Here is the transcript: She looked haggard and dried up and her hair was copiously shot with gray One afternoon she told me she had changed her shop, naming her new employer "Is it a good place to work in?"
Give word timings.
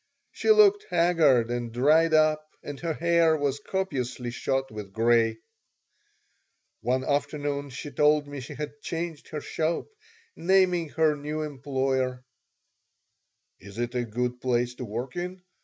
She 0.31 0.49
looked 0.49 0.87
haggard 0.89 1.51
and 1.51 1.71
dried 1.71 2.11
up 2.15 2.49
and 2.63 2.79
her 2.79 2.93
hair 2.95 3.37
was 3.37 3.59
copiously 3.59 4.31
shot 4.31 4.71
with 4.71 4.93
gray 4.93 5.37
One 6.81 7.03
afternoon 7.03 7.69
she 7.69 7.91
told 7.91 8.27
me 8.27 8.39
she 8.39 8.55
had 8.55 8.81
changed 8.81 9.27
her 9.27 9.41
shop, 9.41 9.89
naming 10.35 10.89
her 10.89 11.15
new 11.15 11.43
employer 11.43 12.23
"Is 13.59 13.77
it 13.77 13.93
a 13.93 14.03
good 14.03 14.41
place 14.41 14.73
to 14.81 14.85
work 14.85 15.15
in?" 15.15 15.43